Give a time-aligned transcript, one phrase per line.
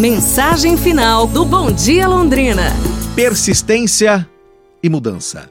[0.00, 2.72] Mensagem final do Bom Dia Londrina:
[3.14, 4.26] Persistência
[4.82, 5.50] e mudança.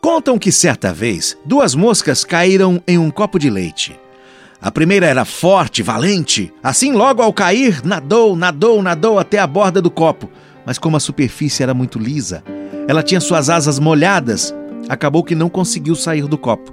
[0.00, 4.00] Contam que certa vez duas moscas caíram em um copo de leite.
[4.58, 6.50] A primeira era forte, valente.
[6.62, 10.30] Assim, logo ao cair, nadou, nadou, nadou até a borda do copo.
[10.64, 12.42] Mas como a superfície era muito lisa,
[12.88, 14.54] ela tinha suas asas molhadas,
[14.88, 16.72] acabou que não conseguiu sair do copo.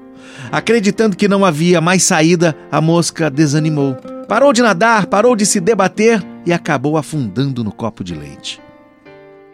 [0.49, 3.97] Acreditando que não havia mais saída, a mosca desanimou.
[4.31, 8.61] Parou de nadar, parou de se debater e acabou afundando no copo de leite.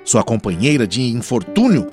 [0.06, 1.90] Sua companheira de infortúnio,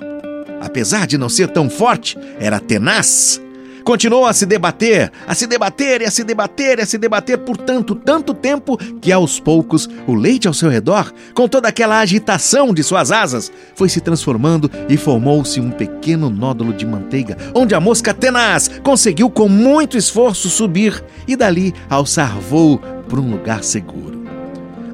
[0.61, 3.41] apesar de não ser tão forte, era tenaz
[3.85, 7.37] Continuou a se debater, a se debater e a se debater e a se debater
[7.37, 11.99] por tanto, tanto tempo que aos poucos o leite ao seu redor, com toda aquela
[11.99, 17.75] agitação de suas asas, foi se transformando e formou-se um pequeno nódulo de manteiga, onde
[17.75, 23.63] a mosca tenaz conseguiu com muito esforço subir e dali alçar voo para um lugar
[23.63, 24.25] seguro.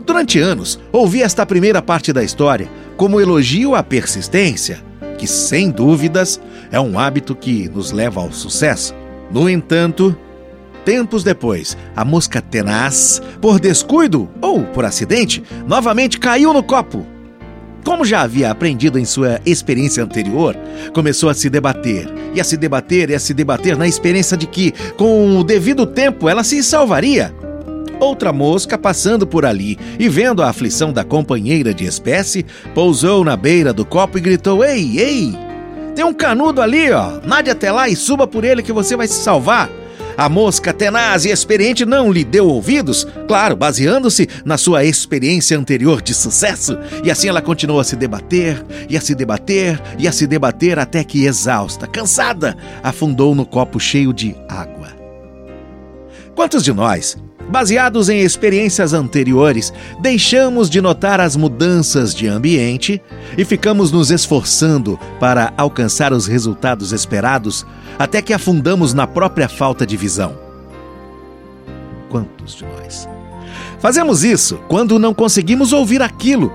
[0.05, 4.91] Durante anos, ouvi esta primeira parte da história como elogio à persistência
[5.22, 6.41] que, sem dúvidas,
[6.72, 8.96] é um hábito que nos leva ao sucesso.
[9.32, 10.18] No entanto,
[10.84, 17.05] tempos depois, a mosca tenaz, por descuido ou por acidente, novamente caiu no copo.
[17.86, 20.58] Como já havia aprendido em sua experiência anterior,
[20.91, 24.48] começou a se debater, e a se debater e a se debater na experiência de
[24.48, 27.32] que, com o devido tempo, ela se salvaria.
[28.02, 33.38] Outra mosca, passando por ali e vendo a aflição da companheira de espécie, pousou na
[33.38, 35.38] beira do copo e gritou: Ei, ei!
[35.96, 37.20] Tem um canudo ali, ó.
[37.24, 39.70] Nade até lá e suba por ele que você vai se salvar.
[40.18, 46.02] A mosca tenaz e experiente não lhe deu ouvidos, claro, baseando-se na sua experiência anterior
[46.02, 50.12] de sucesso, e assim ela continuou a se debater, e a se debater, e a
[50.12, 54.90] se debater até que, exausta, cansada, afundou no copo cheio de água.
[56.35, 57.18] Quantos de nós
[57.52, 63.02] Baseados em experiências anteriores, deixamos de notar as mudanças de ambiente
[63.38, 67.66] e ficamos nos esforçando para alcançar os resultados esperados
[68.00, 70.34] até que afundamos na própria falta de visão.
[72.09, 73.06] Quantos de nós?
[73.79, 76.53] Fazemos isso quando não conseguimos ouvir aquilo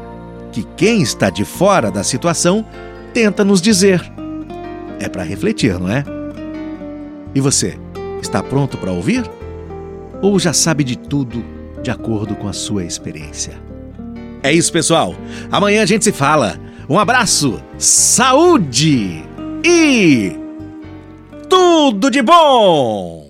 [0.50, 2.64] que quem está de fora da situação
[3.12, 4.00] tenta nos dizer.
[4.98, 6.02] É para refletir, não é?
[7.34, 7.78] E você,
[8.22, 9.30] está pronto para ouvir?
[10.22, 11.44] Ou já sabe de tudo
[11.82, 13.54] de acordo com a sua experiência.
[14.42, 15.14] É isso, pessoal.
[15.50, 16.58] Amanhã a gente se fala.
[16.88, 19.24] Um abraço, saúde
[19.64, 20.32] e
[21.48, 23.28] tudo de bom!